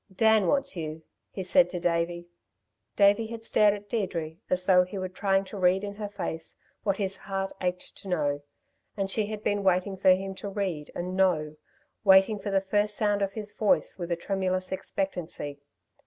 "Dan 0.11 0.47
wants 0.47 0.75
you," 0.75 1.03
he 1.29 1.43
said 1.43 1.69
to 1.69 1.79
Davey. 1.79 2.25
Davey 2.95 3.27
had 3.27 3.45
stared 3.45 3.75
at 3.75 3.87
Deirdre 3.87 4.37
as 4.49 4.63
though 4.63 4.83
he 4.83 4.97
were 4.97 5.07
trying 5.09 5.45
to 5.45 5.59
read 5.59 5.83
in 5.83 5.93
her 5.93 6.09
face 6.09 6.55
what 6.81 6.97
his 6.97 7.17
heart 7.17 7.53
ached 7.61 7.97
to 7.97 8.07
know, 8.07 8.41
and 8.97 9.11
she 9.11 9.27
had 9.27 9.43
been 9.43 9.61
waiting 9.63 9.95
for 9.95 10.09
him 10.13 10.33
to 10.33 10.49
read 10.49 10.91
and 10.95 11.15
know, 11.15 11.55
waiting 12.03 12.39
for 12.39 12.49
the 12.49 12.61
first 12.61 12.97
sound 12.97 13.21
of 13.21 13.33
his 13.33 13.51
voice 13.51 13.99
with 13.99 14.11
a 14.11 14.15
tremulous 14.15 14.71
expectancy. 14.71 15.59